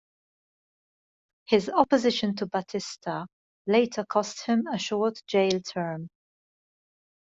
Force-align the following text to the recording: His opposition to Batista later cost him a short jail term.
His 1.45 1.69
opposition 1.69 2.35
to 2.37 2.47
Batista 2.47 3.27
later 3.67 4.03
cost 4.03 4.47
him 4.47 4.65
a 4.65 4.79
short 4.79 5.21
jail 5.27 5.61
term. 5.61 6.09